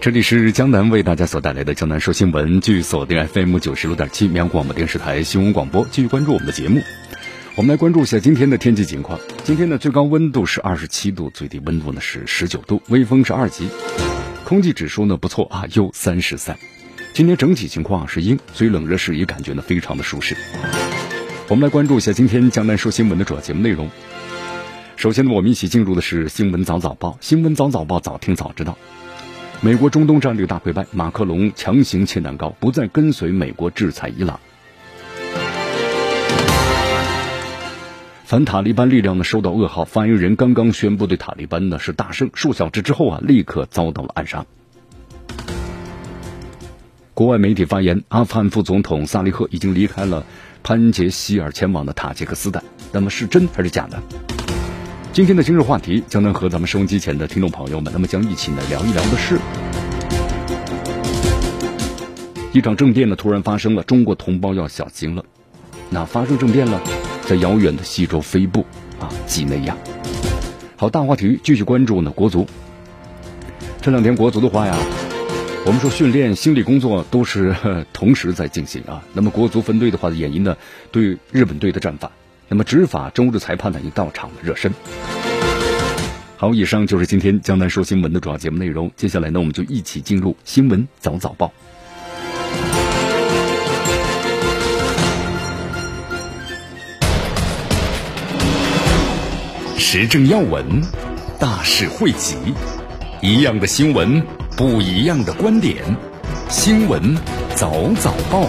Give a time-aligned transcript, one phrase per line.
[0.00, 6.80] 这里是江南为大家所带来的江南说新闻，据锁定 FM 九十六点七绵阳广播电视台新闻广播，继续关注我们的节目。
[7.54, 9.20] 我们来关注一下今天的天气情况。
[9.44, 13.68] 今天的最高温度是二十七度，最低温度呢是十九度，微风是二级，
[14.44, 16.58] 空气指数呢不错啊，优三十三。
[17.12, 20.34] 今天整体情况是阴，所以冷热适宜，感觉呢非常的舒适。
[21.48, 23.90] 我们来关注一下今天江南说新闻的主要节目内容。
[24.96, 28.78] 首先呢，我们一起进入的是新闻早早报，新闻早早报，早听早知道。
[29.62, 34.40] 美国中东战略大溃败，马克龙强行切蛋糕，不再跟随美国制裁伊朗。
[38.24, 44.46] 反塔利班力量呢收到噩耗，发言人刚刚宣布对塔利班呢是大胜，数小时之后啊立刻遭到了暗杀。
[47.12, 50.24] 国外媒体发言，阿富汗副总统萨利赫已经离开了
[50.62, 52.64] 潘杰希尔，前往了塔吉克斯坦。
[52.92, 54.02] 那么是真还是假的？
[55.12, 59.40] 今天的今日话题将能和咱们收音机前的听众朋友们，那么将一起呢聊一聊的是，
[62.52, 65.24] 一场政变呢突然发生了，中国同胞要小心了。
[65.90, 66.80] 那发生政变了，
[67.26, 68.64] 在遥远的西洲飞部
[69.00, 69.76] 啊，几内亚。
[70.76, 72.46] 好，大话题继续关注呢国足。
[73.82, 74.76] 这两天国足的话呀，
[75.66, 77.52] 我们说训练、心理工作都是
[77.92, 79.02] 同时在进行啊。
[79.12, 80.56] 那么国足分队的话，演绎呢
[80.92, 82.12] 对日本队的战法。
[82.52, 84.72] 那么执法周日裁判呢已经到场了热身。
[86.36, 88.90] 好，以上就是今天江南说新闻的主要节目内容。
[88.96, 91.52] 接下来呢，我们就一起进入新闻早早报。
[99.78, 100.82] 时政要闻，
[101.38, 102.36] 大事汇集，
[103.20, 104.20] 一样的新闻，
[104.56, 105.76] 不一样的观点。
[106.48, 107.16] 新闻
[107.54, 108.48] 早早报。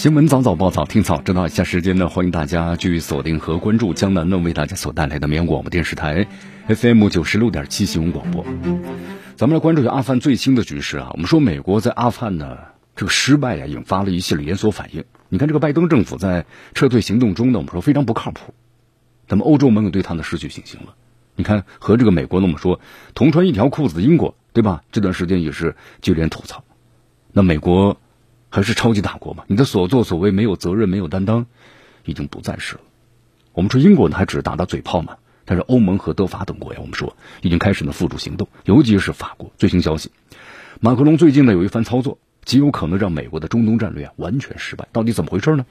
[0.00, 6.26] 新闻早早报早听早知道一下时间呢，欢迎大家继续锁定和关注江南呢为大家所带来的绵阳广播电视台
[6.68, 8.42] FM 九十六点七新闻广播。
[9.36, 11.10] 咱们来关注一下阿富汗最新的局势啊。
[11.12, 12.56] 我们说美国在阿富汗呢
[12.96, 15.04] 这个失败呀，引发了一系列连锁反应。
[15.28, 18.54] 你看这个拜登政府在撤退行动中呢，我们说非常不靠谱。
[19.28, 20.94] 那么欧洲盟友对他呢失去信心了。
[21.36, 22.80] 你看和这个美国呢，我们说
[23.12, 24.82] 同穿一条裤子的英国，对吧？
[24.92, 26.64] 这段时间也是接连吐槽。
[27.32, 28.00] 那美国。
[28.50, 29.44] 还是超级大国嘛？
[29.46, 31.46] 你的所作所为没有责任、没有担当，
[32.04, 32.80] 已经不再是了。
[33.52, 35.16] 我们说英国呢，还只是打打嘴炮嘛。
[35.46, 38.46] 但是欧盟和德法等国呀，我们说已经开始了付诸行动。
[38.64, 40.12] 尤其是法国，最新消息，
[40.80, 44.86] 马克龙最近呢有一番操作，极有可能让美国的中东战略啊完全失败。
[44.92, 45.66] 到底怎么回事呢？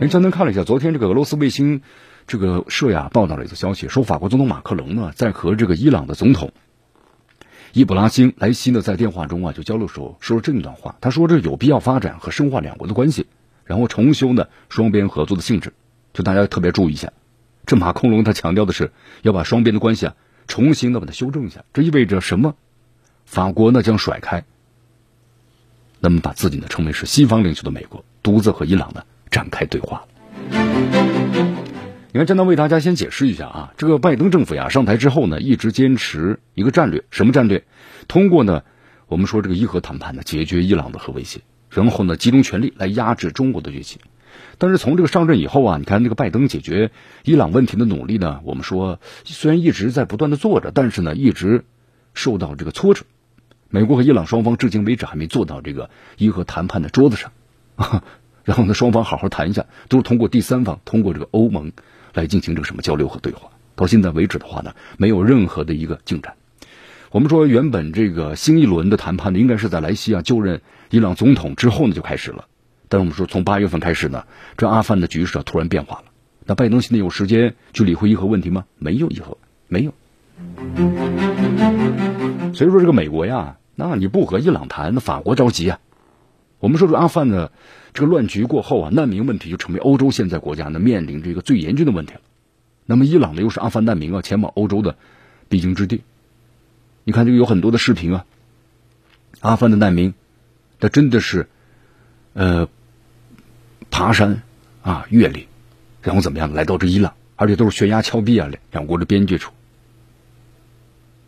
[0.00, 1.80] 哎，张丹看了一下，昨天这个俄罗斯卫星
[2.26, 6.52] 这个社呀报道了一则消息，说法国总统马克龙呢在和这个伊朗的总统。
[7.72, 10.96] 伊布拉辛莱西呢，在电话中啊，就交流时候说了这一段话。
[11.00, 13.26] 他说：“这有必要发展和深化两国的关系，
[13.64, 15.72] 然后重修呢双边合作的性质。”
[16.14, 17.12] 就大家特别注意一下，
[17.66, 18.90] 这马克龙他强调的是
[19.22, 20.14] 要把双边的关系啊
[20.46, 21.64] 重新的把它修正一下。
[21.72, 22.54] 这意味着什么？
[23.26, 24.44] 法国呢将甩开，
[26.00, 30.06] 那么把自己呢称为是西方领袖的美国，独自和伊朗呢展开对话。
[32.18, 37.62] 你看，真的为大家先解释一下啊，这个拜登政府呀上台之后呢，一直坚持一个战略，什么战略？
[38.08, 38.64] 通过呢，
[39.06, 44.00] 我们说这个伊核谈判呢，解决伊朗的核威胁，然后呢，集中全力来压制中国的崛起。
[44.58, 46.90] 但是从这个上任以后啊，你看这个拜登解决
[47.22, 51.64] 伊朗问题的努力呢，我们说虽然一直在不断的做着，但是呢，一直
[52.14, 53.04] 受到这个挫折。
[53.70, 57.30] 美国和伊朗双方至今为止还没坐到这个伊核谈判的桌子上，
[58.42, 61.70] 然后呢，双方好好谈一下，都是通过第三方，通过这个欧盟。
[62.14, 66.34] 来进行这个什么交流和对话，到现在为止的话呢，没有任何的一个进展。
[67.10, 70.60] 我们说原本这个新一轮的谈判呢，应该是在莱西亚就任
[70.90, 72.46] 伊朗总统之后呢就开始了。
[72.88, 74.24] 但是我们说从八月份开始呢，
[74.56, 76.04] 这阿富汗的局势啊突然变化了。
[76.44, 78.64] 那拜登现在有时间去理会伊核问题吗？
[78.78, 79.36] 没有伊核，
[79.68, 79.92] 没有。
[82.54, 85.78] 所以说这个美国呀，那你不和伊朗谈，那法国着急啊。
[86.58, 87.52] 我们说这阿富汗的
[87.98, 92.20] 这个乱局过后啊，难民问题就成为欧洲现在国家呢面临这个最严峻的问题了。
[92.86, 94.96] 那么伊朗呢又是阿富汗难民啊前往欧洲的
[95.48, 96.02] 必经之地。
[97.02, 98.24] 你看这个有很多的视频啊，
[99.40, 100.14] 阿富汗的难民，
[100.78, 101.48] 他真的是，
[102.34, 102.68] 呃，
[103.90, 104.42] 爬山
[104.82, 105.48] 啊，越岭，
[106.00, 109.52] 然后怎么样来到这伊朗，而且都是悬崖峭壁啊，两国的边界处。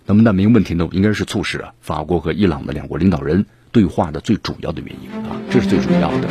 [0.07, 6.29] 那么难民问题呢，应该是促使啊法国和伊朗的两国领导人对话的最主要的原因啊，这是最主要的。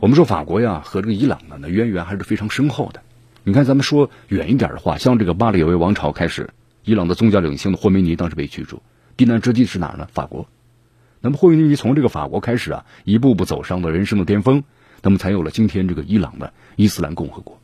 [0.00, 3.00] 我们说法国呀和这个伊朗呢，那渊源还是非常深厚的。
[3.42, 6.50] 你看，咱们说远一点的话，像这个巴列维王朝开始，
[6.84, 8.82] 伊朗的宗教领袖的霍梅尼当时被驱逐，
[9.16, 10.06] 避难之地是哪儿呢？
[10.12, 10.46] 法国。
[11.20, 14.64] 那么霍梅尼从这个法国开始啊，一步步走上了人生的巅峰，
[15.02, 17.58] 那么才有了今天这个伊朗的伊斯兰共和国。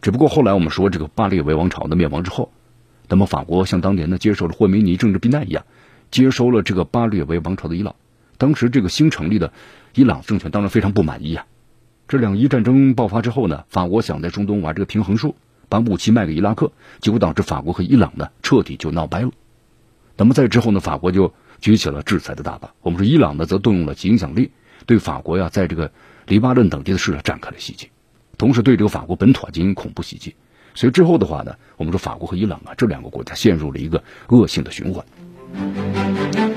[0.00, 2.52] 只不过后来我们说这个巴列维王朝的灭亡之后。
[3.08, 5.64] 那么法国像当年呢接受了霍梅尼政治避难一样，
[6.10, 7.94] 接收了这个巴列维王朝的伊朗。
[8.42, 9.52] 当时这个新成立的
[9.94, 11.46] 伊朗政权当然非常不满意啊。
[12.08, 15.36] 这两伊战争爆发之后呢，法国想在中东玩这个平衡术，
[15.68, 19.30] 把武器卖给伊拉克，结果导致法国和伊朗呢彻底就闹掰了。
[20.16, 22.68] 那么在之后呢，法国就举起了制裁的大把。
[22.82, 24.50] 我们说伊朗呢则动用了其影响力，
[24.86, 25.92] 对法国呀在这个
[26.26, 27.90] 黎巴嫩等地的市场展开了袭击，
[28.36, 30.34] 同时对这个法国本土进行恐怖袭击。
[30.74, 35.06] 所以之后的话呢，我们说法国和伊朗啊这两个国家陷入了一个恶性的循环。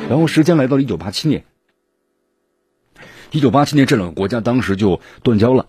[0.09, 1.43] 然后时间来到了一九八七年，
[3.35, 5.65] 一九八七年这两个国家当时就断交了。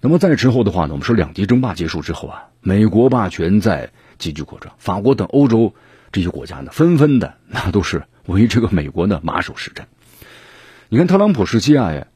[0.00, 5.74] 那么在之后的话呢，我们说两极争霸结束之后啊，美国霸权在急剧扩张，法国等欧洲
[6.12, 9.86] 这些国家呢，纷纷的那都是为这个美国呢马首是瞻。
[10.88, 12.06] 你看特朗普时期啊，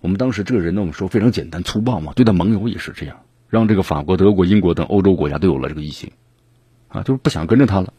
[0.00, 3.20] 我们当时这个人呢，我们说非常简单粗暴嘛，对待盟友也是这样。
[3.48, 6.12] 让这个法国、德国、英国等欧洲国家都有了这个异心，
[6.88, 7.94] 啊，就是不想跟着他了。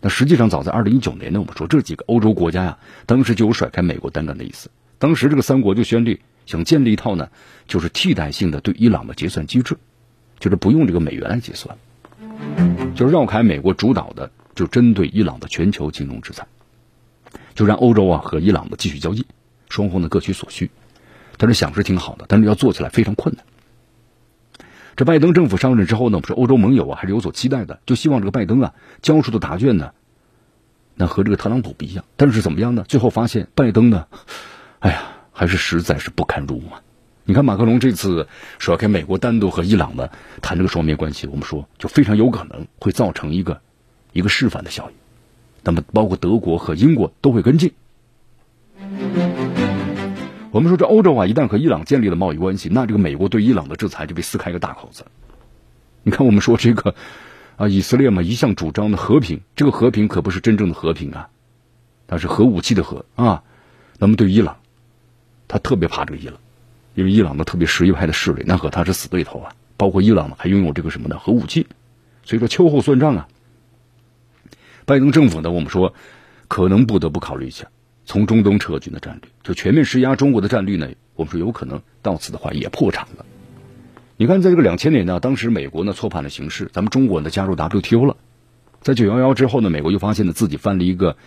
[0.00, 4.70] 那实际上，早在二零一九年呢，我们说这几个欧洲国家呀，当时就有甩开美国单干的意思。
[4.98, 7.30] 当时这个三国就宣立，想建立一套呢，
[7.66, 9.76] 就是替代性的对伊朗的结算机制，
[10.38, 11.76] 就是不用这个美元来结算，
[12.94, 16.46] 就是绕开美国主导的，就针对伊朗的全球金融制裁，
[17.54, 19.26] 就让欧洲啊和伊朗的继续交易，
[19.68, 20.70] 双方呢各取所需。
[21.36, 23.44] 但是想是挺好的，但是要做起来非常困难。
[24.98, 29.92] 这拜登政府上任之后呢，我们说欧洲盟友啊还是有所期待的，就希望这个拜登啊交出的答卷呢，
[30.96, 32.04] 那和这个特朗普不一样。
[32.16, 32.84] 但是怎么样呢？
[32.88, 34.08] 最后发现拜登呢，
[34.80, 36.82] 哎呀，还是实在是不堪入目啊。
[37.22, 38.26] 你看马克龙这次
[38.58, 40.08] 说要跟美国单独和伊朗呢
[40.42, 43.60] 谈这个双边关系，我们说就非常有可能会造成一个
[44.12, 44.96] 一个示范的效应。
[45.62, 47.72] 那么包括德国和英国都会跟进。
[50.50, 55.04] 我们说这欧洲啊，一旦和伊朗建立了贸易关系，那这个美国对伊朗的制裁就被撕开一个大口子。
[56.02, 56.94] 你看，我们说这个
[57.56, 61.28] 啊，以色列嘛，一向主张的和平，这个和平可不是真正的和平啊，
[62.06, 63.42] 它是核武器的核啊。
[63.98, 64.56] 那么对伊朗，
[65.48, 66.36] 他特别怕这个伊朗，
[66.94, 69.52] 因为伊朗的特别什叶派的势力，那和他是死对头啊。
[69.76, 71.18] 包括伊朗呢，还拥有这个什么呢？
[71.18, 71.66] 核武器。
[72.24, 73.28] 所以说秋后算账啊，
[74.86, 75.94] 拜登政府呢，我们说
[76.48, 77.66] 可能不得不考虑一下。
[78.08, 80.88] 从中东撤军的战略，就全面施压中国的战略呢？
[81.14, 83.26] 我们说有可能到此的话也破产了。
[84.16, 88.16] 你看，在这个两千年呢，当时美国呢错判了形势，咱们中国呢加入 WTO 了。
[88.80, 91.18] 在九幺幺之后呢，美国又发现呢自己犯了一个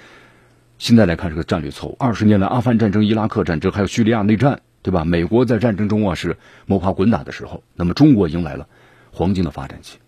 [0.79, 1.95] 现在来看是个战略错误。
[1.99, 5.05] 二十年来，阿富汗战争、伊拉克战争还有叙利亚内战，对吧？
[5.05, 8.67] 美国在战争中啊是摸爬滚打的时候，那么中国迎来了
[9.11, 9.99] 黄金的发展期。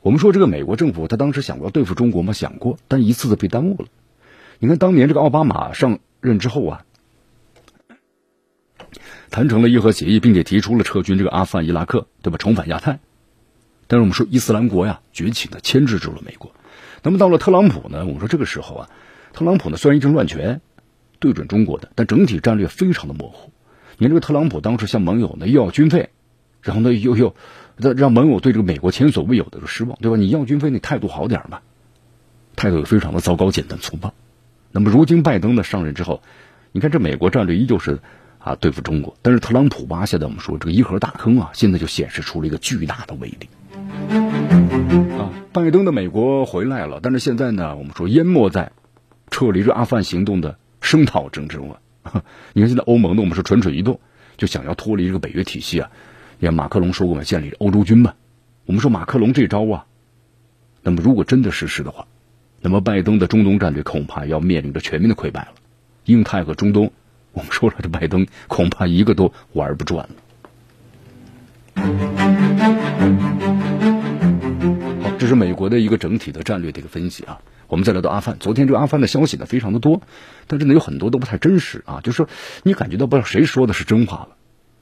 [0.00, 2.32] 我们说这个美国政府他当时想过要对付中国吗？
[2.32, 3.88] 想过，但一次次被耽误了。
[4.58, 5.98] 你看当年这个奥巴马上。
[6.24, 6.84] 任之后啊，
[9.30, 12.38] 谈成了伊核协议，并且提出了撤军这个阿富汗、伊拉克，对吧？
[12.38, 12.98] 重返亚太。
[13.86, 16.52] 但是我们说伊斯兰国呀崛起呢，牵制住了美国。
[17.02, 18.90] 那么到了特朗普呢，我们说这个时候啊，
[19.34, 20.62] 特朗普呢虽然一阵乱拳
[21.18, 23.52] 对准中国的，但整体战略非常的模糊。
[23.98, 26.08] 你看这个特朗普当时向盟友呢又要军费，
[26.62, 27.34] 然后呢又又
[27.76, 30.16] 让盟友对这个美国前所未有的失望，对吧？
[30.16, 31.62] 你要军费，你态度好点吧，
[32.56, 34.14] 态度非常的糟糕、简单粗暴。
[34.76, 36.20] 那么如今拜登呢上任之后，
[36.72, 38.00] 你看这美国战略依旧是
[38.40, 43.48] 啊对付中国，但是特朗普挖下的我们说这个伊核大坑啊，现在就显示出了一个巨大的威力。
[45.16, 48.72] 啊，拜登的美国回来了，但是现在呢，我们说淹没在
[49.30, 51.78] 撤离这阿富汗行动的声讨争中啊。
[52.52, 54.00] 你看现在欧盟呢，我们说蠢蠢欲动，
[54.36, 55.88] 就想要脱离这个北约体系啊。
[56.40, 58.14] 你看马克龙说过嘛，建立欧洲军嘛。
[58.66, 59.86] 我们说马克龙这招啊，
[60.82, 62.08] 那么如果真的实施的话。
[62.64, 65.48] 那么，拜登的中东战略恐怕要面临着全面的溃败了。
[66.06, 66.92] 印太和中东，
[67.32, 70.14] 我们说了，这拜登恐怕一个都玩不转了。
[75.02, 77.42] 好，这是美国的一个整体的战略的一个分析啊。
[77.68, 80.00] 我们再来到阿富汗，昨天这个阿富汗的消息呢非常的多，
[80.46, 82.30] 但是呢有很多都不太真实啊，就是说
[82.62, 84.28] 你感觉到不知道谁说的是真话了。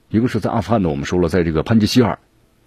[0.09, 2.21] 一个是在阿富汗呢，我们说了，在这个潘杰希尔，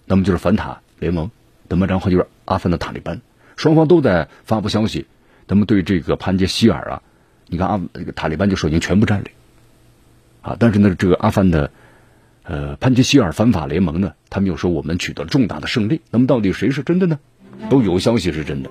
[0.07, 1.31] 那么就是反塔联盟，
[1.69, 3.21] 那么然后就是阿富汗的塔利班。
[3.55, 5.07] 双方都在发布消息，
[5.47, 7.01] 他们对这个潘杰希尔啊，
[7.47, 9.31] 你看阿这个塔利班就说已经全部占领，
[10.41, 11.71] 啊，但是呢，这个阿富汗的
[12.43, 16.01] 呃潘杰希尔反法联盟呢，他们又说我们取得了重大的胜利。
[16.11, 17.19] 那么到底谁是真的呢？
[17.69, 18.69] 都有消息是真的。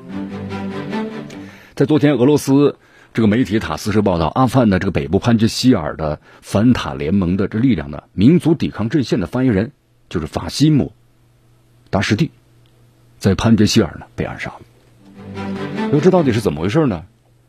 [1.75, 2.76] 在昨天，俄罗斯
[3.14, 9.73] 这个媒体塔斯社报道，阿富汗的这个北部潘杰希尔的反塔联盟的这力量呢，民族抵抗阵线的发言人
[10.11, 10.93] 就是法西姆
[11.91, 12.31] 达什蒂，
[13.19, 14.61] 在潘杰希尔呢被暗杀了。
[15.93, 17.05] 那这到底是怎么回事呢？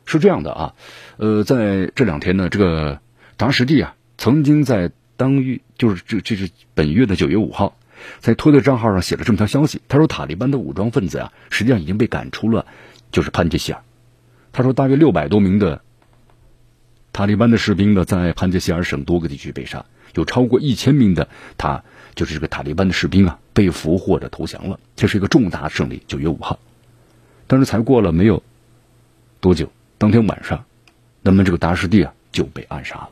[0.05, 0.75] 是这样的啊，
[1.17, 2.99] 呃，在这两天呢，这个
[3.37, 7.75] 达什蒂啊，曾经在当月，就是这这是本月的九月五号，
[8.19, 9.81] 在推特账号上写了这么条消息。
[9.87, 12.67] 他说，塔利班的武装分子啊，实际上已经被赶出了，
[13.11, 13.81] 就是潘杰希尔。
[14.53, 15.81] 他说，大约六百多名的
[17.11, 21.27] 塔利班的士兵呢，在潘杰希尔省多个地区被杀，有超过一千名的
[21.57, 24.79] 他就是这个塔利班的士兵啊，被俘或者投降了。
[24.95, 26.03] 这是一个重大胜利。
[26.05, 26.59] 九月五号，
[27.47, 28.43] 但是才过了没有
[29.39, 29.71] 多久。
[29.97, 30.65] 当天晚上，
[31.21, 33.09] 那么这个达什蒂啊就被暗杀了。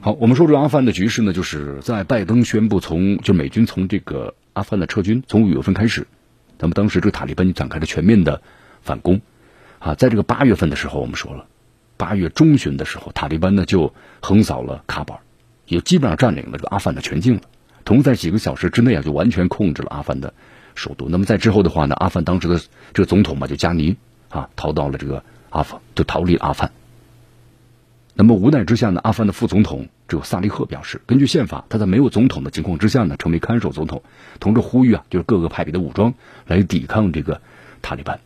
[0.00, 6.06] 好，我们说这个阿富汗的局势呢，就是在拜登宣布从就美军从这个阿富汗的撤军，从五月份开始，
[6.58, 8.42] 那么当时这个塔利班就展开了全面的
[8.82, 9.20] 反攻
[9.78, 11.46] 啊，在这个八月份的时候，我们说了，
[11.96, 15.20] 八月中旬的时候，塔利班呢就横扫了喀布尔，
[15.66, 17.42] 也基本上占领了这个阿富汗的全境了，
[17.84, 20.34] 同在几个小时之内啊，就完全控制了阿富汗的。
[20.74, 21.08] 首都。
[21.08, 22.58] 那么在之后的话呢，阿富汗当时的
[22.94, 23.96] 这个总统嘛，就加尼
[24.30, 26.72] 啊，逃到了这个阿富汗，就逃离了阿富汗。
[28.14, 34.02] 那么无奈之下呢，阿富汗的副总统只有萨利赫表示，根据宪法，他在没有总统的情况之下呢，成为看守总统，
[34.40, 36.14] 同时呼吁啊，就是各个派别的武装
[36.46, 37.42] 来抵抗这个
[37.82, 38.20] 塔利班。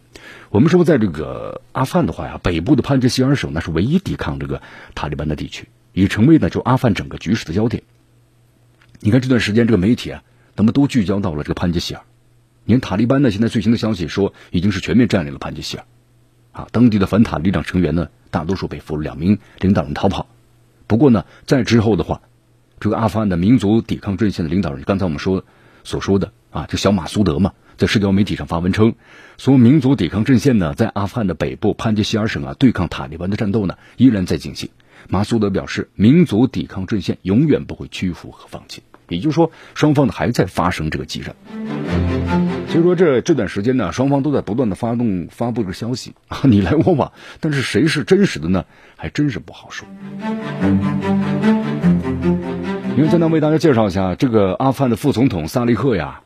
[0.50, 4.62] 我们说，在这个阿富汗的话呀，北部的潘杰希尔省那是唯一抵抗这个
[4.94, 7.82] 塔利班的地区，已成为呢就阿富汗整个局势的焦点。
[9.00, 10.22] 你看这段时间，这个媒体啊，
[10.54, 12.02] 那么都聚焦到了这个潘杰希尔。
[12.64, 15.84] 你看塔利班呢，现在最新的消息说，已经是全面占领了潘杰希尔，
[16.52, 20.26] 啊，当地的反塔力量成员呢，大多数被俘，两名领导人逃跑。
[20.86, 22.22] 不过呢，在之后的话，
[22.80, 25.44] 这个阿富汗的民族抵抗阵线的领导人，刚才我们说
[25.84, 28.94] 所说的啊，这小马苏德嘛，在社交媒体上发文称，
[29.36, 34.70] 说民族抵抗阵线呢，在阿富汗的北部潘杰希尔省啊，对抗塔利班的战斗呢，依然在进行。
[35.08, 38.82] 马苏德表示，民族抵抗阵线永远不会屈服和放弃。
[39.08, 41.36] 也就是说，双方呢还在发生这个激战。
[42.68, 47.12] 所以说，这这段时间呢，双方都在不断的发动发布这个消息啊，你来我往。
[47.38, 48.64] 但是谁是真实的呢？
[48.96, 49.86] 还真是不好说。
[52.96, 56.22] 因为简单为大家介绍一下，这个阿富汗的副总统萨利赫呀，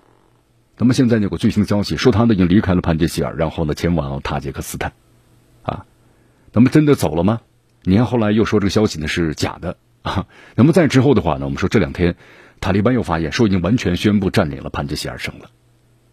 [0.78, 4.94] 那么现在呢有个最新的消息，说他呢已经离开了潘杰希尔，然后呢前往塔吉克斯坦，
[5.62, 5.84] 啊，
[6.54, 7.40] 那么真的走了吗？
[7.82, 10.26] 你看后来又说这个消息呢是假的啊。
[10.56, 12.16] 那么在之后的话呢，我们说这两天。
[12.62, 15.46] 塔利班又发言说，已经完全宣布占领了潘杰希尔省了，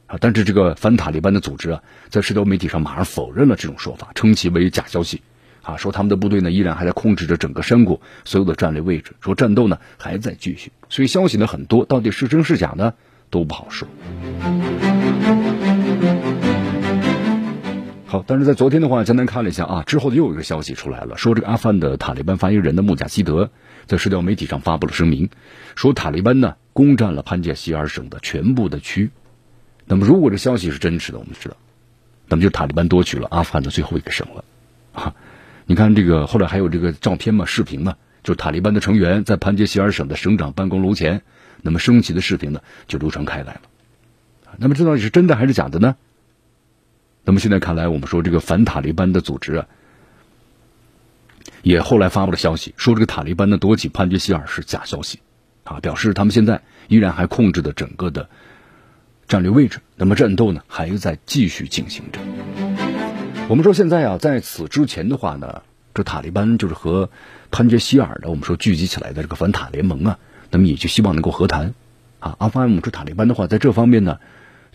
[0.05, 0.15] 啊！
[0.21, 5.21] 但是这个反塔利班的组织啊，在社交媒体上马上否认了这种说法，称其为假消息，
[5.61, 12.93] 啊，说他们的部队呢依然还在控制着整个山谷所有的战略位置，说战斗呢还在继续，所以消息呢很多，到底是真是假呢
[13.29, 13.85] 都不好说。
[18.07, 23.51] 好，但是在昨天的话，江南看了一下啊，之后的又有一个消息出来了，说这个阿富汗的塔利班发言人的穆贾希德。
[23.85, 25.29] 在社交媒体上发布了声明，
[25.75, 29.11] 说塔利班呢攻占了潘杰希尔省的全部的区。
[29.85, 31.55] 那么，如果这消息是真实的，我们知道，
[32.27, 34.43] 那么就塔利班夺取了阿富汗的最后一个省了。
[34.93, 35.15] 啊，
[35.65, 41.21] 你看这个后来还有这个照片嘛、视频嘛，就是塔利班的成员在潘杰希尔省的省长办公楼前，
[41.61, 43.61] 那么升旗的视频呢就流传开来了。
[44.57, 45.95] 那么这到底是真的还是假的呢？
[47.27, 49.67] 那么现在看来，我们说这个反塔利班的组织啊。
[51.61, 55.19] 也后来发布了消息，说这个塔利班的夺取潘杰希尔是假消息，
[55.65, 58.29] 啊，表示他们现在依然还控制着整个的
[59.27, 62.21] 战略位置，那么战斗呢还在继续进行着。
[63.49, 67.09] 我们说现在啊，在此之前的话呢，这塔利班就是和
[67.51, 70.17] 潘杰希尔的我们说聚集起来的这个反塔联盟啊，
[70.49, 71.73] 那么也就希望能够和谈，
[72.21, 74.19] 啊，阿富汗我们说塔利班的话，在这方面呢，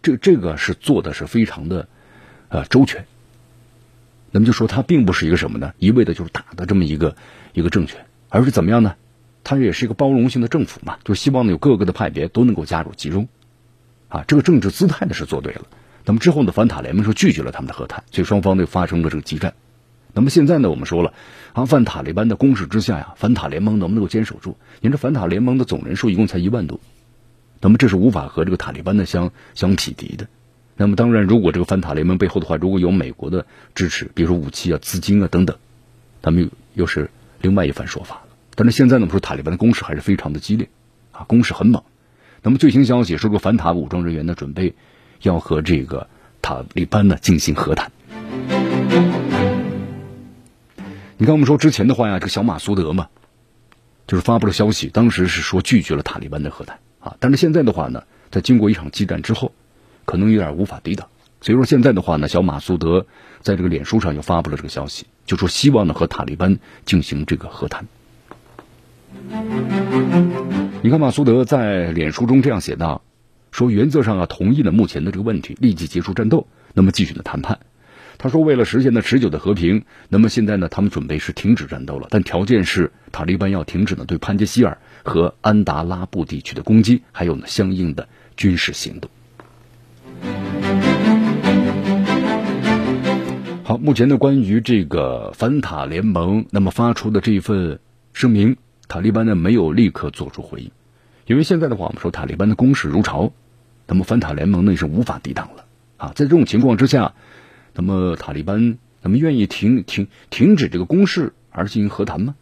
[0.02, 1.88] 这这个是做的是非常的
[2.52, 3.06] 呃周全。
[4.30, 5.72] 那么就说他并不是一个什么呢？
[5.78, 7.16] 一味的就是打的这么一个
[7.52, 8.94] 一个政权，而是怎么样呢？
[9.44, 13.28] 他也是一个包容性的政府嘛，就希望呢有各个的派别都能够加入其中，
[14.08, 15.62] 啊，这个政治姿态呢是做对了。
[16.04, 19.54] 那么之后呢，反塔联盟说拒绝了他们的和谈，所以双方呢发生了这个激战。
[20.14, 21.12] 那么现在呢，我们说了，
[21.54, 24.56] 阿富汗塔利班的攻势之下呀，反塔联盟能不能够坚守住？
[24.80, 26.78] 您这反塔联盟的总人数一共才一万多，
[27.60, 30.28] 那么这是无法和这个塔利班的相相匹敌的。
[30.76, 35.56] 那么当然，如果这个反塔联盟背后的话，如果有美国的支持，比如说武器啊、资金啊等等，
[36.22, 37.10] 他们又又是
[37.40, 38.22] 另外一番说法了。
[38.54, 40.68] 但是现在呢，我们说塔利班的攻势还是非常的激烈，
[41.12, 41.82] 啊，攻势很猛。
[42.42, 44.74] 那么最新消息说，这个反塔武装人员呢，准备
[45.22, 46.08] 要和这个
[46.40, 47.92] 塔利班呢进行和谈。
[51.18, 53.08] 你看，我们说之前的话呀，这个小马苏德嘛，
[54.06, 57.16] 就是发布了消息，当时是说拒绝了塔利班的和谈啊。
[57.20, 59.52] 但是现在的话呢，在经过一场激战之后，
[60.12, 61.08] 可能有点无法抵挡。
[61.40, 63.06] 所以说现在的话呢，小马苏德
[63.40, 67.86] 在这个脸书上又发布了这个消息，就说希望呢和塔利班进行这个和谈。
[70.82, 73.00] 你看，马苏德在脸书中这样写道
[73.52, 77.60] ：“说原则上啊同意了目前的这个问题，立即结束战斗，那么继续的谈判。”
[78.18, 89.10] 他说：“为了实现呢持久的和平，那么现在呢，他们准备是停止战斗了，但条件是塔利班要停止呢对潘杰希尔和安达拉布地区的攻击，还有呢相应的军事行动。”
[93.72, 97.80] 好，目前呢关于这个反塔联盟那么发出的这一份
[98.12, 100.70] 声明，塔利班呢没有立刻做出回应，
[101.26, 103.32] 因为现在的话，我们说塔利班的攻势如潮，
[103.86, 105.64] 那么反塔联盟呢是无法抵挡了
[105.96, 107.14] 啊，在这种情况之下。
[107.72, 112.34] 那么塔利班，那么愿意停停停止这个攻势而进行和谈吗？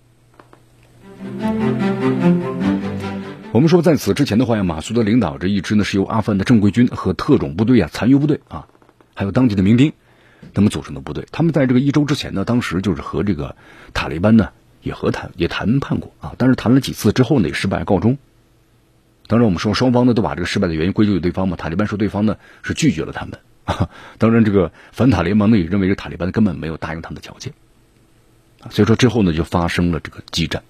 [3.53, 8.67] 我们说在此之前的话呀，马苏德领导着一支呢是由阿富汗的正规军和特种部队啊、残余部队啊，
[9.15, 9.93] 还有当地的民兵，
[10.55, 11.27] 他们组成的部队。
[11.33, 13.57] 他们在这个一周之前呢，当时就是和这个
[13.95, 14.51] 塔利班呢
[14.83, 18.19] 也和谈也谈判过啊，但是谈了几次之后呢，也失败告终。
[19.27, 21.57] 当然，我们说双方呢都把这个失败的原因归咎于对方嘛。
[21.57, 23.39] 塔利班说对方呢是拒绝了他们。
[24.19, 27.53] 当然，这个反塔联盟呢也认为这塔利班根本没有答应他们的条件，
[28.71, 30.63] 所以说之后呢就发生了这个激战。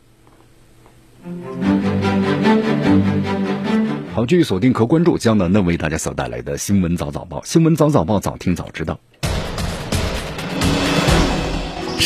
[4.12, 9.00] 好，继续锁定和关注江南呢为大家所带来的新闻早早报，新闻早早报早听早知道，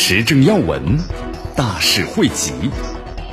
[0.07, 0.99] 时政要闻，
[1.55, 2.53] 大事汇集，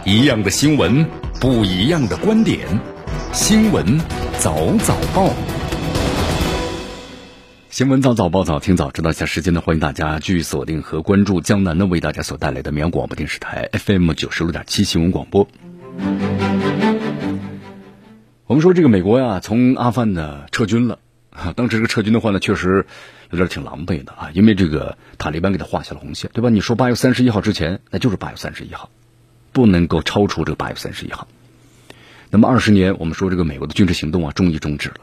[0.07, 1.05] 一样的新闻，
[1.39, 2.67] 不一样的观点，
[3.31, 4.01] 新闻
[4.39, 5.29] 早早报。
[7.69, 15.47] 新闻早早报早听早知道一，下时间呢，欢迎大家继续锁定和关注江南呢为大家所带来的绵阳广播电视台 FM 九十六点七新闻广播。
[18.47, 21.01] 我们说这个美国呀，从阿富汗呢撤军了，
[21.55, 22.87] 当时这个撤军的话呢，确实
[23.33, 26.51] 有点挺狼狈的啊，因为这个塔利班给他画下了红线，对吧？
[26.51, 28.91] 你说八月三十一号之前，那就是八月三十一号，
[29.53, 31.27] 不能够超出这个八月三十一号。
[32.31, 34.97] 那么二十年，我们说这个美国的军事行动啊，终于终止了。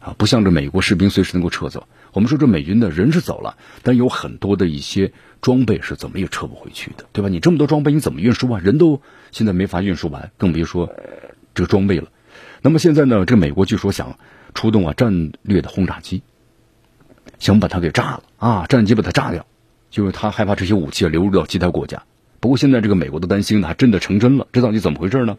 [0.00, 1.88] 啊，不像这美国士兵随时能够撤走。
[2.12, 7.28] 我们说这美军的人是走了，但有很多的一些装备是怎么也撤不回去的，对吧？
[7.28, 8.60] 你这么多装备，你怎么运输啊？
[8.62, 9.02] 人都
[9.32, 10.94] 现在没法运输完，更别说
[11.54, 12.08] 这个装备了。
[12.62, 14.18] 那么现在呢，这美国据说想
[14.54, 16.22] 出动啊战略的轰炸机，
[17.38, 19.46] 想把它给炸了啊，战机把它炸掉，
[19.90, 22.02] 就是他害怕这些武器流入到其他国家。
[22.40, 24.46] 不过现在这个美国的担心呢，还真的成真了。
[24.52, 25.36] 这到底怎么回事呢？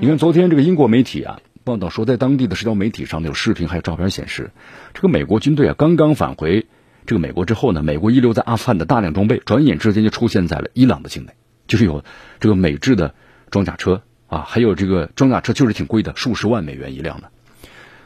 [0.00, 1.40] 你看昨天这个英国媒体啊。
[1.64, 4.50] 报道说，在当地的社交媒体上呢有视频还有照片显示，
[4.94, 6.66] 这个美国军队啊刚刚返回
[7.04, 11.32] 这个美国之后呢，美国遗留在阿富汗的大量装备，转眼之间就出现在了伊朗的境内，
[11.66, 12.02] 就是有
[12.40, 13.14] 这个美制的
[13.50, 17.30] 装甲车啊，还有这个装甲车就是挺贵的，数十万美元一辆的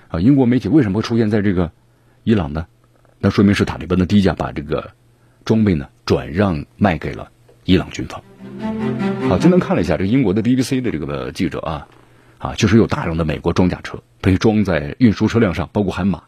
[0.09, 0.19] 啊。
[0.19, 1.71] 英国媒体为什么会出现在这个
[2.25, 2.67] 伊朗呢？
[3.23, 4.91] 那说明是塔利班的低价把这个
[5.45, 7.31] 装备呢转让卖给了
[7.65, 8.21] 伊朗军方。
[9.29, 11.89] 好，今天看了一下这个英国的 BBC 的这个记者啊。
[12.39, 16.25] 啊，确实有大量的美国装甲车被装在运输车辆上，包括悍马，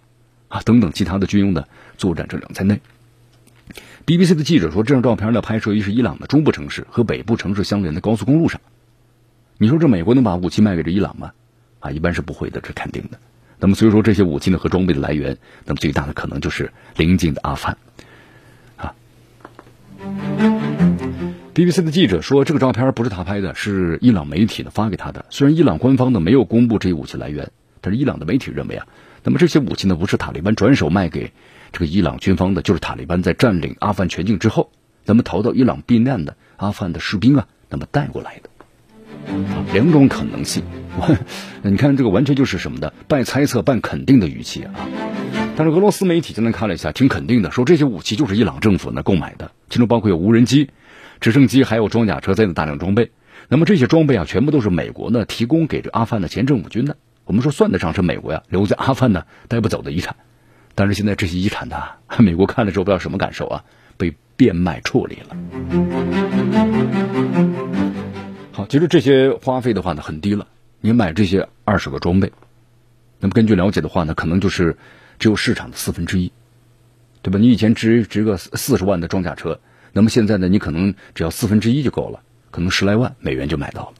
[0.47, 1.67] 啊等等其他的军用的
[1.99, 2.81] 作战车辆在内。
[4.07, 8.61] BBC 的记者说，这张照片呢拍摄于是伊朗的中部城市和北部城市相连的高速公路上。
[9.59, 11.33] 你说这美国能把武器卖给这伊朗吗？
[11.81, 13.19] 啊，一般是不会的，这肯定的。
[13.64, 17.79] 那么所以说这些武器呢和装备的来源，那么最大的可能就是邻近的阿富汗，
[18.77, 18.94] 啊。
[21.55, 25.24] BBC 的记者说，这个照片不是他拍的，是伊朗媒体呢发给他的。
[25.31, 28.87] 虽然伊朗官方呢没有公布这些武器来源，但是伊朗的媒体认为啊，
[29.22, 31.33] 那么这些武器呢不是塔利班转手卖给
[31.72, 34.70] 这个伊朗军方的，就是塔利班在占领阿富汗全境之后，
[35.07, 38.50] 那么逃到伊朗避难的阿富汗的士兵啊，那么带过来的。
[39.73, 40.63] 两种可能性，
[41.63, 44.73] 你看这个完全就是什么的，半猜测半肯定的语气啊。
[45.57, 50.71] 但是俄罗斯媒体今天看了一下，挺肯定的，说这些武器就是伊朗政府呢购买的，其中包括有无人机。
[51.21, 53.13] 直升机还有装甲车在内大量装备，
[53.49, 56.97] 那么这些装备啊，全部都是美国呢提供给这阿富汗的前政府军的。
[57.25, 60.17] 我们说算得上是美国呀留在阿富汗呢带不走的遗产。
[60.75, 61.77] 但是现在这些遗产呢，
[62.19, 63.65] 美国看了之后不知道什么感受啊，
[63.97, 65.37] 被变卖处理了。
[68.75, 70.49] 其实这些花费的话呢很低了，
[70.81, 72.33] 你买这些二手的装备，
[73.21, 74.77] 那么根据了解的话呢，可能就是
[75.21, 76.33] 只有市场的四分之一，
[77.23, 77.39] 对吧？
[77.39, 79.61] 你以前值值个四十万的装甲车。
[79.93, 83.93] 那么现在呢，你可能只要四分之一就够了，可能十来万美元就买到了，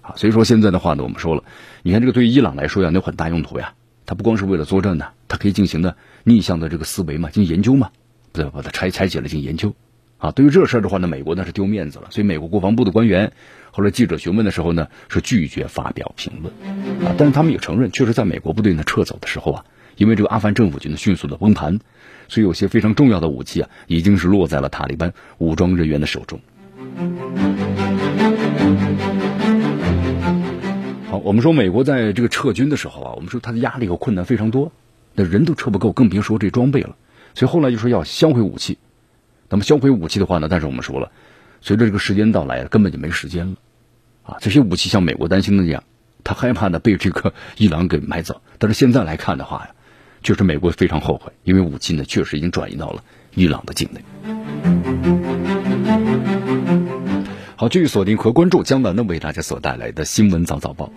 [0.00, 1.44] 啊，所以说现在的话呢，我们说了，
[1.82, 3.74] 你看这个对于伊朗来说呀，有很大用途呀，
[4.06, 5.34] 它不光是为了作战呢，它。
[5.34, 7.90] 它可以进行的逆向的这个思维嘛，进行研究嘛，
[8.32, 8.52] 对吧？
[8.54, 9.74] 把它拆拆解了进行研究。
[10.24, 13.32] 啊，对于这事儿的话呢，美国那是丢面子了，所以美国国防部的官员
[13.70, 16.54] 后来记者询问的时候呢，是拒绝发表评论。
[17.06, 19.66] 啊，但是他们也承认，确实在美国部队呢撤走的时候啊，
[19.98, 21.78] 因为这个阿富汗政府军呢迅速的崩盘，
[22.28, 26.40] 所以有些非常重要的武器啊，已经是落在了塔利班武装人员的手中。
[31.10, 34.72] 好，我们说美国在这个撤军的时候啊，我们说他的压力和困难非常多，
[35.12, 36.96] 那人都撤不够，更别说这装备了。
[37.34, 38.78] 所以后来就说要销毁武器。
[39.48, 40.48] 那么销毁武器的话呢？
[40.50, 41.12] 但是我们说了，
[41.60, 43.54] 随着这个时间到来，根本就没时间了，
[44.24, 45.84] 啊，这些武器像美国担心的那样，
[46.24, 48.40] 他害怕呢被这个伊朗给买走。
[48.58, 49.70] 但是现在来看的话呀，
[50.22, 53.04] 确实美国非常后悔，因为武器呢确实已经转移到了
[53.34, 54.00] 伊朗的境内。
[57.56, 60.90] 好，继续锁定和关注江南呢为大家所带来的新闻早早报，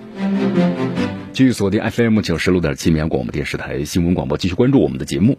[1.34, 5.38] 继续锁定 FM 九十六点七绵阳广播电视台新闻广播，继续关注我们的节目。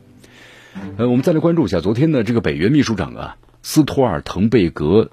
[0.96, 5.10] 呃，我们再来关注一下昨天的这个北约秘书长啊，斯托尔滕贝格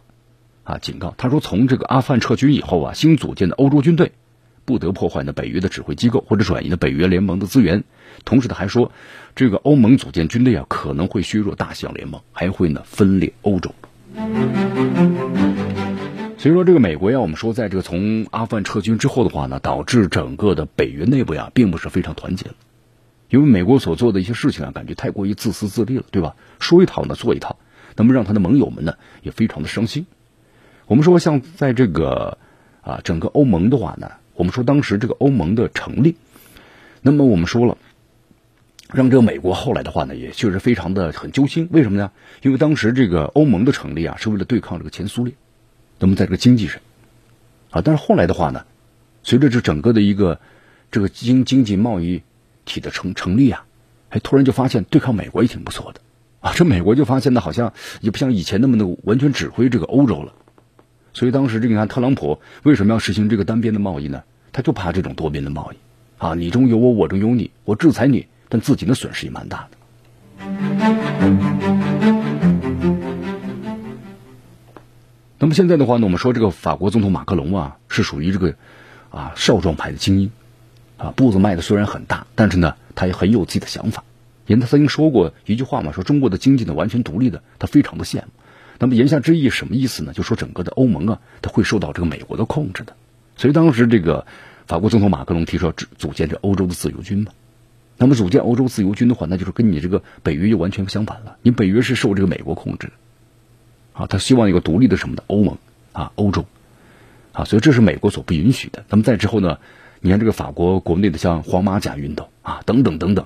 [0.64, 4.12] 啊警告，他说从这个阿富汗撤军以后啊，新组建的欧洲军队
[4.66, 7.84] 不得破坏呢北约的指挥机构或者转移呢北约联盟的资源。
[8.24, 8.92] 同时他还说，
[9.36, 13.76] 这个欧盟组建军队啊可能会削弱大西洋联盟，还会呢分裂欧洲。
[16.38, 22.56] 所以说，这个美国呀，我们说在这个从阿富汗撤军之后的话呢，导致整个的北约内部呀并不是非常团结了。
[23.36, 26.38] 因为美国所做的一些事情啊，感觉太过于自私自利了，对吧？
[26.58, 27.60] 说一套呢，做一套，
[27.98, 30.06] 那么让他的盟友们呢也非常的伤心。
[30.88, 32.38] 我们说，像在这个
[32.80, 36.16] 啊整个欧盟的话呢，我们说当时这个欧盟的成立，
[37.02, 37.78] 那么我们说了，
[38.94, 41.68] 让这个美国后来的话呢，也确实非常的很揪心。
[41.74, 42.12] 为什么呢？
[42.42, 45.36] 因为当时这个欧盟的成立啊，是为了对抗这个前苏联。
[46.00, 46.80] 那么在这个经济上
[47.70, 48.64] 啊，但是后来的话呢，
[49.24, 50.40] 随着这整个的一个
[50.90, 52.24] 这个经经济贸易。
[52.66, 53.64] 体的成成立啊，
[54.10, 56.02] 哎，突然就发现对抗美国也挺不错的
[56.42, 56.52] 啊。
[56.54, 60.34] 这美国就发现呢，好像也不像以前那么的完全指挥这个欧洲了。
[61.14, 64.24] 所以当时这个你看特朗普为什么要实行这个单边的贸易呢？
[64.52, 65.78] 他就怕这种多边的贸易
[66.18, 69.78] 啊，你中有我，我中有你，我制裁你，但自己的损失也蛮大的。
[75.38, 78.56] 那么现在的话呢，我们说这个法国总统马克龙啊，是属于这个
[79.10, 80.32] 啊少壮派的精英。
[80.98, 84.04] 啊，步子迈的虽然很大，但是呢，他也很有自己的想法。
[84.48, 88.28] 因为他曾经说过一句话嘛，说中国的经济呢完全独立的，他非常的羡慕。
[88.78, 90.14] 那么言下之意什么意思呢？
[90.14, 92.96] 就说整个的欧盟啊，他会受到这个美国的控制的。
[93.36, 94.28] 所以当时这个
[94.68, 97.32] 法国总统马克龙提出要组建这欧洲的自由军嘛。
[97.98, 101.38] 那么组建欧洲自由军的话，那就是跟你这个北约又完全相反了。
[101.42, 102.94] 你北约是受这个美国控制的，
[103.94, 105.58] 啊，他希望一个独立的什么的欧盟
[105.92, 106.46] 啊，欧洲，
[107.32, 108.84] 啊，所以这是美国所不允许的。
[108.90, 109.58] 那么在之后呢？
[110.06, 113.26] 你看这个法国国内的像黄马甲运动啊，等等等等，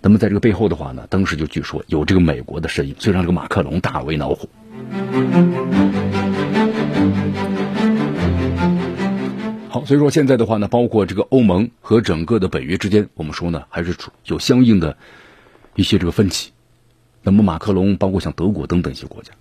[0.00, 4.48] 那么在这个背后的话呢，当时就据说有这个美国的身影，所以让这个马克龙大为恼火。
[9.68, 14.96] 好，所以说现在的话呢，包括这个欧盟和整个的北约之间，我们说呢，还是有相应的
[15.74, 16.52] 一些这个分歧。
[17.22, 19.32] 那么马克龙包括像德国等等一些国家，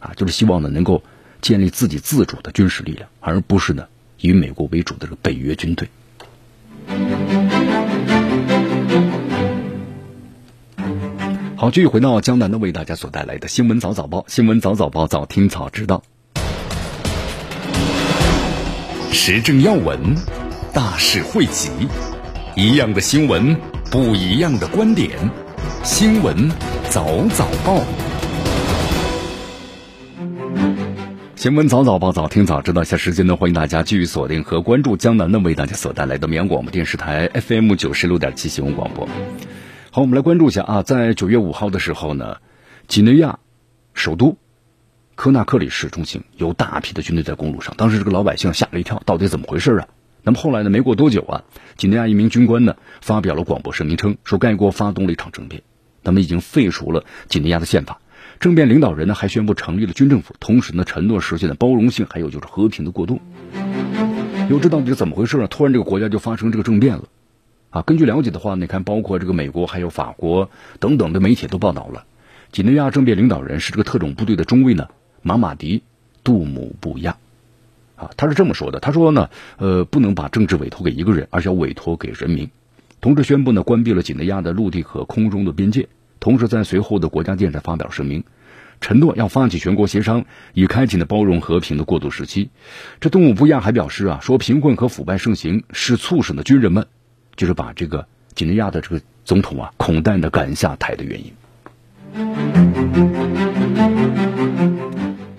[0.00, 1.02] 啊，就是希望呢能够
[1.40, 3.86] 建立自己自主的军事力量，而不是呢
[4.20, 5.88] 以美国为主的这个北约军队。
[11.56, 16.02] 好，继续回到江南的为大家所带来的新闻早早报，新闻早早报，早听早知道。
[19.10, 19.98] 时政要闻，
[20.72, 21.70] 大事汇集，
[22.54, 23.56] 一样的新闻，
[23.90, 25.10] 不一样的观点，
[25.82, 26.50] 新闻
[26.90, 27.82] 早早报。
[31.46, 32.82] 新闻早早报，早听早知道。
[32.82, 39.06] 一下时间呢，欢迎大家继续锁定和关注江南呢为大家所带来的绵阳广播电视台 FM 九十六点七新闻广播。
[39.92, 42.38] 好，我们来关注一下啊，在九月五号的时候呢，
[42.88, 43.38] 几内亚
[43.94, 44.36] 首都
[45.14, 49.86] 科纳克里市中心有大批的军队在公路上，当时这个老百姓吓了一跳，到底怎么回事啊？
[50.24, 51.44] 那么后来呢，没过多久啊，
[51.76, 55.62] 几内亚一名军官呢发表了广播声明称，说该国发动了一场政变，
[56.02, 58.00] 他们已经废除了几内亚的宪法。
[58.38, 63.20] 政变领导人呢还宣布成立了军政府，同时呢承诺实现了包容性，还有就是和平的过渡。
[64.48, 65.48] 又这到底是怎么回事呢？
[65.48, 67.04] 突然这个国家就发生这个政变了，
[67.70, 72.04] 啊，根据了解的话，你看包括这个美国还有法国等等的媒体都报道了，
[72.52, 74.88] 几内亚政变领导人是这个特种部队的中尉呢
[75.22, 75.82] 马马迪
[76.22, 77.16] 杜姆布亚，
[77.96, 82.50] 啊，他是这么说的，他说呢，呃，不能把政治委托给一个人，而是要委托给人民，
[83.00, 85.88] 同时宣布呢关闭了几内亚的陆地和空中的边界。
[86.20, 88.24] 同时，在随后的国家电视发表声明，
[88.80, 90.24] 承诺要发起全国协商，
[90.54, 92.50] 以开启呢包容和平的过渡时期。
[93.00, 96.86] 这东姆布亚还表示啊，说贫困和腐败盛行是促使的军人们，
[97.36, 101.32] 就是把这个几内亚的这个总统啊孔戴呢赶下台的原因。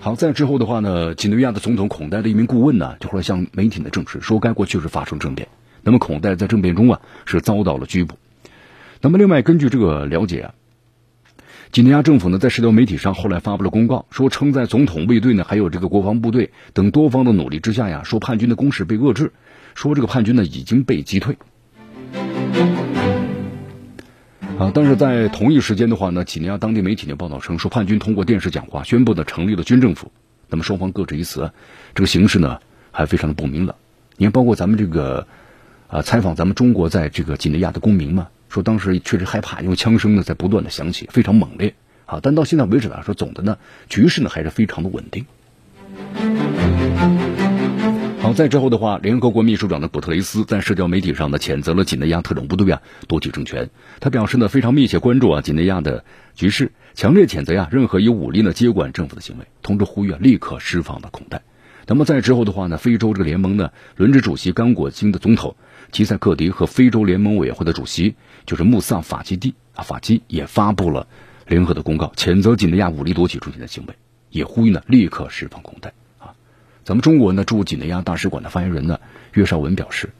[0.00, 5.48] 好，在之后的话呢，几内亚的总统孔戴的一名顾问呢，就后来向媒体呢证实说，该国确实发生政变。
[5.82, 8.16] 那么孔戴在政变中啊是遭到了拘捕。
[9.00, 10.54] 那么另外根据这个了解啊，
[11.70, 19.32] 几内亚政府呢在社交媒体上后来发布了公告，说称在总统卫队呢还有这个国防部队等多方的努力之下呀，说叛军的攻势被遏制，
[19.74, 21.36] 说这个叛军呢已经被击退。
[24.58, 30.10] 啊，但是在同一时间的话呢，几内亚当地媒体呢报道称，说叛军通过电视讲话宣布呢成立了军政府。
[30.48, 31.52] 那么双方各执一词，
[31.94, 32.58] 这个形势呢
[32.90, 33.76] 还非常的不明朗。
[34.16, 35.28] 你看，包括咱们这个
[35.86, 41.74] 啊采访咱们中国在这个几内亚的公民嘛，说当时确实害怕，因为枪声呢在不断的响起，非常猛烈。
[42.06, 43.58] 啊，但到现在为止来说，总的呢
[43.88, 45.26] 局势呢还是非常的稳定。
[48.20, 53.68] 好，在之后的话，联合国秘书长的古特雷斯在社交媒体上呢谴责了几内亚特种部队啊夺取政权。
[54.00, 61.42] 他表示呢非常密切关注啊几内亚的局势，强烈谴责呀任何以武力呢接管政府的行为，同时呼吁啊立刻释放的孔戴。
[61.86, 65.56] 那么在之后的话呢，非洲这个联盟呢轮值主席刚果金的总统
[65.90, 68.14] 吉塞克迪和非洲联盟委员会的主席
[68.46, 71.06] 就是穆萨法基蒂啊法基也发布了
[71.46, 73.94] 联合的公告，谴责几内亚武力夺取政权的行为，
[74.30, 75.92] 也呼吁呢立刻释放孔戴。
[76.84, 78.98] 咱们中国呢驻几内亚大使馆的发言人呢
[79.34, 80.10] 岳绍文表示，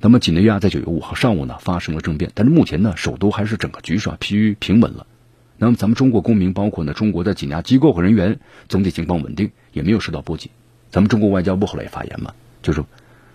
[0.00, 5.06] 那么几内亚在九月五号上午呢发生了政变，但是目前呢首都还是整个局势啊趋于平稳了。
[5.56, 10.50] 那么咱们中国公民，包括呢中国的几内亚机构和人员，总体情况稳定，也没有受到波及。
[10.90, 12.84] 咱们中国外交部后来也发言嘛，就是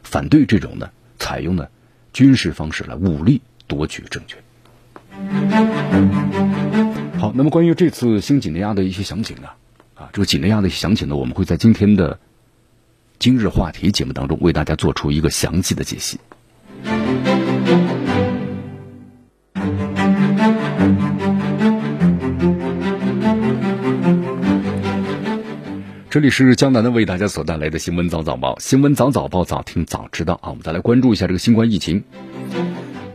[0.02, 0.90] 反对这种呢
[1.24, 1.68] 采用呢
[2.12, 4.44] 军事方式来武力夺取政权。
[7.18, 9.48] 好，那么关于这次新几内亚的一些详情呢，
[9.96, 12.20] 啊这个几内亚的一些详情呢，我们会在今天的。
[13.20, 16.20] 今日话题节目当中，为大家做出一个详细的解析。
[26.14, 30.50] 这里是江南的为大家所带来的新闻早早报，新闻早早报，早听早知道啊！
[30.50, 32.04] 我们再来关注一下这个新冠疫情。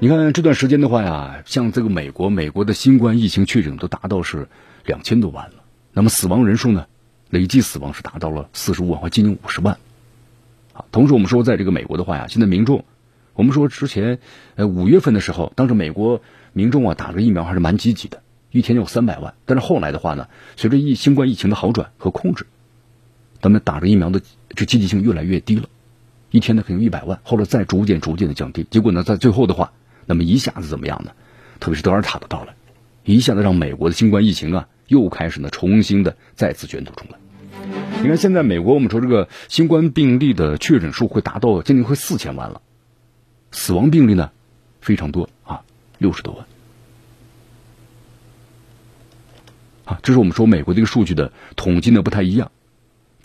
[0.01, 4.49] 你看这段时间的话呀，像这个美国，美国的新冠疫情确诊都达到是
[4.85, 6.87] 两千多万了，那么死亡人数呢，
[7.31, 9.79] 累计死亡是达到了四十五万或接近五十万。
[10.91, 12.85] 同时，我们说，在这个美国的话呀，现在民众，
[13.35, 14.19] 我们说之前，
[14.57, 16.21] 呃，五月份的时候，当时美国
[16.53, 19.35] 民众啊打个疫苗还是蛮积极的，一天有三百万。
[19.45, 22.49] 但是后来的话呢，随着疫新冠疫情的好转和控制，
[23.41, 24.21] 咱们打着疫苗的
[24.51, 25.69] 这积极性越来越低了，
[26.31, 28.67] 一天呢可能一百万，后来再逐渐逐渐的降低。
[28.71, 29.73] 结果呢，在最后的话，
[30.07, 31.13] 那么一下子怎么样呢？
[31.61, 32.55] 特别是德尔塔的到来，
[33.05, 37.19] 一下子让美国的新冠疫情啊又开始呢重新的再次卷土重来。
[38.01, 42.61] 你看，现在美国我们说这个新冠病例的确诊数会达到将近快四千万了，
[43.51, 44.31] 死亡病例呢
[44.81, 45.63] 非常多啊，
[45.99, 46.47] 六十多万
[49.85, 52.53] 啊，这是我们说美国这个数据的统计呢不太一样，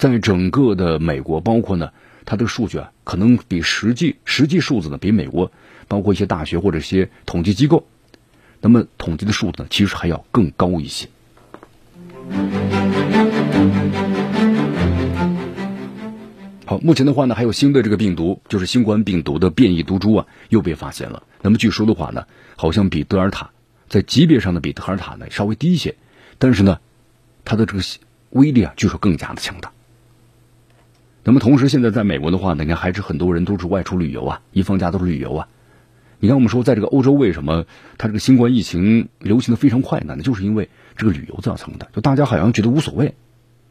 [0.04, 1.92] 在整个的美国，包括呢
[2.26, 5.50] 它的数据啊，可能比实际实际数字呢比美国
[5.88, 7.88] 包括一些大学或者一些统计机构，
[8.60, 11.08] 那么统计的数字呢其实还要更高一些。
[16.66, 21.24] 好，目前的话呢，还有新的这个病毒，就是新冠病毒的变异毒株啊，又被发现了。
[21.42, 22.26] 那么据说的话呢，
[22.58, 23.52] 好像比德尔塔
[23.88, 25.96] 在级别上呢比德尔塔呢稍微低一些，
[26.40, 26.80] 但是呢，
[27.46, 27.82] 它的这个
[28.32, 29.72] 威力啊，据说更加的强大。
[31.26, 35.48] 那么同时，现在在美国的话呢，你看还是很多人都是外出旅游啊，一放假都是旅游啊。
[36.20, 37.66] 你看我们说，在这个欧洲为什么
[37.98, 40.16] 它这个新冠疫情流行的非常快呢？
[40.18, 43.14] 那就是因为这个旅游造成的，就大家好像觉得无所谓。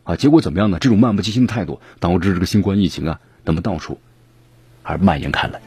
[0.05, 0.79] 啊，结果怎么样呢？
[0.81, 3.99] 这种漫不经心的态度导致这个新冠疫情啊，那么到处
[4.83, 5.61] 而蔓延开来。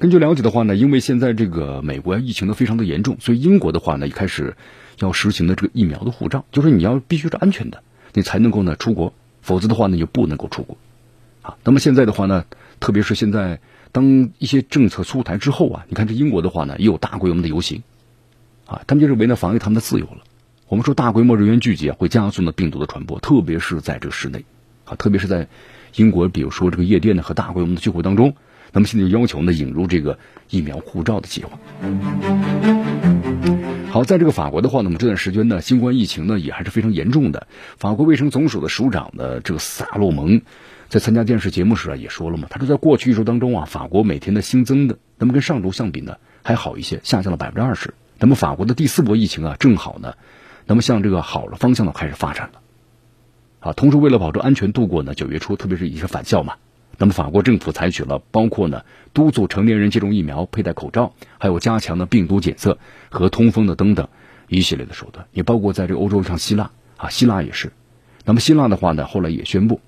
[0.00, 4.56] 根据了解的话呢，因为现在这个美国疫情呢非常的严重，所以英国的话呢一开始
[4.98, 7.82] 要实行的这个疫苗的护照，就是你要必须是安全的，
[8.14, 9.14] 你才能够呢出国，
[9.48, 10.76] 否则的话呢就不能够出国。
[11.40, 12.44] 啊，那么现在的话呢，
[12.80, 13.60] 特别是现在
[13.92, 17.82] 当一些政策出台之后啊，你看这英国的话呢也有大规模的游行，
[18.66, 20.18] 啊，他们就是为了防御他们的自由了。
[20.68, 24.44] 我们说大规模人员聚集啊，会加速呢病毒的传播，特别是在这个室内，
[24.84, 25.48] 啊，特别是在
[25.96, 28.34] 英国，比如说这个夜店呢和大规模的聚会当中，
[28.72, 30.18] 那么现在要求呢引入这个
[30.50, 31.58] 疫苗护照的计划。
[33.90, 37.46] 好，在这个法国的话呢，我们这段时间呢，新冠疫情呢也还是非常严重的。
[37.78, 40.42] 法国卫生总署的署长呢，这个萨洛蒙，
[40.88, 47.94] 在参加电视节目时啊也说了嘛，他说在过去一周当中啊，法国每天的新增的，那么跟上周相比呢还好一些，下降了百分之二十。
[48.18, 50.14] 那么法国的第四波疫情啊，正好呢。
[50.66, 52.60] 那么向这个好的方向呢开始发展了，
[53.60, 56.56] 啊，同时为了保证安全度过呢九月初，特别是一些返校嘛，
[56.98, 58.82] 那么法国政府采取了包括呢
[59.14, 64.08] 督促成年人接种疫苗、佩戴口罩，还有加强的病毒检测和通风的等等
[64.48, 65.26] 一系列的手段。
[65.32, 67.72] 也包括在这个欧洲像希腊啊，希腊也是。
[68.24, 69.80] 那么希腊的话呢，后来也宣布，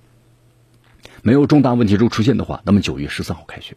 [1.23, 3.77] 没有重大问题中出现的话，那么九月十四号开学。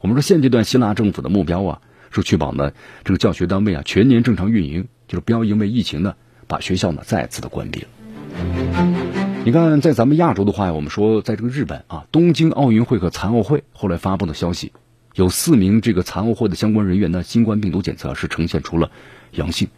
[0.00, 1.80] 我们说现阶段希腊政府的目标啊，
[2.12, 2.72] 是确保呢
[3.04, 6.14] 这个教学单位啊全年正常运营，就是不要因为疫情呢
[6.46, 8.97] 把学校呢再次的关闭了。
[9.44, 14.72] 你看，在咱们亚洲的话，我们说在这个日本啊，东京奥运会和残奥会后来发布的消息，
[15.14, 18.90] 有四名这个残奥会的相关人员呢新冠病毒检测是呈现出了
[19.32, 19.68] 阳性，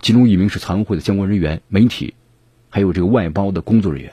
[0.00, 2.14] 其中一名是残奥会的相关人员、媒体，
[2.68, 4.12] 还有这个外包的工作人员。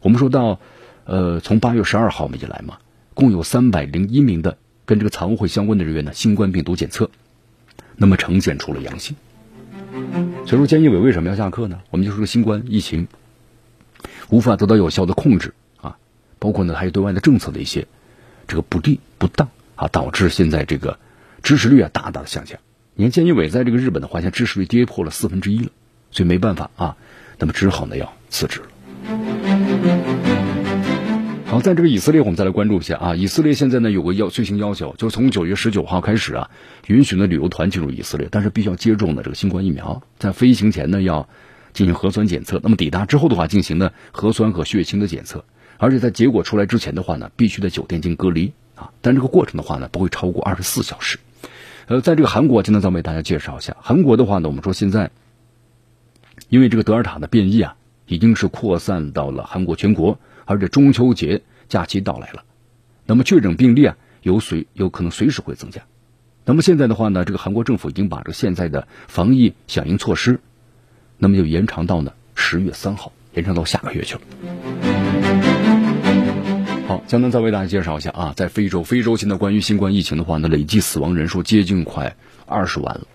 [0.00, 0.60] 我们说到，
[1.04, 2.78] 呃，从八月十二号以来嘛，
[3.14, 4.58] 共有三百零一名的。
[4.84, 7.10] 跟这个残奥会相关的人员呢，新冠病毒检测，
[7.96, 9.16] 那么呈现出了阳性。
[10.46, 11.80] 所以说，监义委为什么要下课呢？
[11.90, 13.08] 我们就说新冠疫情
[14.28, 15.96] 无法得到有效的控制啊，
[16.38, 17.86] 包括呢还有对外的政策的一些
[18.48, 20.98] 这个不利不当啊，导致现在这个
[21.42, 22.58] 支持率啊大大的下降。
[22.94, 25.70] 你看，监义委在这个日本的话，现在支持率跌破了四分之一了，
[26.10, 26.96] 所以没办法啊，
[27.38, 28.66] 那么只好呢要辞职了。
[31.44, 33.14] 好，在这个以色列，我们再来关注一下啊。
[33.14, 36.50] 以色列现在呢有个要最新要求，就是从九月十九号开始啊，
[36.88, 41.28] 允许呢旅游团进入以色列，但是必须要接种的这个新冠疫苗，在飞行前呢要
[41.76, 45.44] 进行核酸检测，那么抵达之后的话进行呢核酸和血清的检测，
[45.76, 48.90] 而且在结果出来之前的话呢，必须在酒店进行隔离啊。
[49.02, 51.18] 但这个过程的话呢，不会超过二十四小时。
[51.86, 55.10] 呃，在这个韩国，今天再为大家介绍一下韩国的话呢，我们说现在
[56.48, 60.18] 因为这个德尔塔的变异啊，已经是扩散到了韩国全国。
[60.48, 62.44] 而且中秋节假期到来了，
[63.04, 65.82] 那么确诊病例啊有随有可能随时会增加。
[66.44, 70.38] 那么现在的话呢，这个韩国政府已经把这个现在的防疫响应措施，
[71.18, 74.20] 那么就延长到呢十月三号，延长到下个月去了。
[76.86, 83.06] 好，江南再为大家介绍一下啊，在非洲，非洲现在关于新冠疫情的话呢，累计死亡人数接近快二十万了。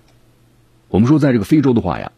[0.90, 2.12] 我们说，在这个非洲的话呀。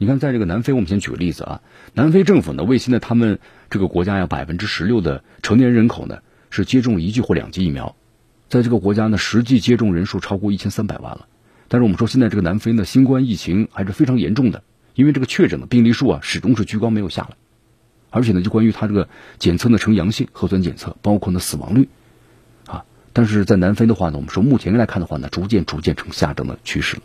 [0.00, 1.60] 你看，在这个南非，我们先举个例子啊。
[1.92, 6.18] 南非政府呢，为现在他们这个国家呀，百分之十六的成年人口呢
[6.50, 7.96] 是接种一剂或两剂疫苗，
[8.48, 11.26] 在这个国家呢，实际接种人数超过一千三百万了。
[11.66, 14.62] 但是我们说，现在这个南非呢，新冠疫情还是非常严重的，
[14.98, 17.36] 因为这个确诊的病例数啊，始终是居高没有下来，
[18.10, 19.08] 而且呢，就关于它这个
[19.38, 21.88] 检测呢呈阳性，核酸检测包括呢死亡率
[22.66, 27.02] 啊，但是在南非的话呢，我们说目前来看的话呢，逐渐逐渐呈下降的趋势了。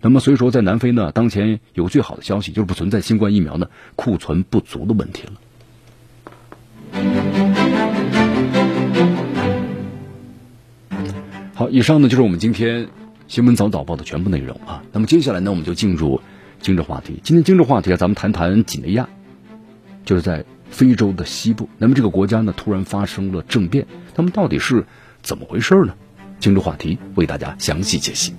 [0.00, 5.32] 那么，所以说，在南非呢，当前有最好的消息，就是不存在新冠疫苗呢库存不足的问题了。
[11.54, 12.88] 好，以上呢就是我们今天
[13.28, 14.82] 新闻早早报的全部内容啊。
[14.90, 16.22] 那么接下来呢，我们就进入
[16.64, 17.20] 精致话题。
[17.22, 19.06] 今天精致话题啊，咱们谈谈几内亚，
[20.06, 21.68] 就是在非洲的西部。
[21.76, 24.86] 那么这个国家呢，突然发生了政变，那么到底是
[25.22, 25.94] 怎么回事呢？
[26.40, 28.32] 精致话题为大家详细解析。